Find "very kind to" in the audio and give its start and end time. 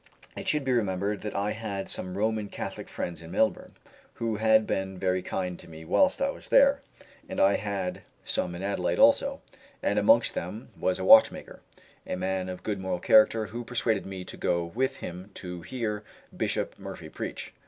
4.97-5.69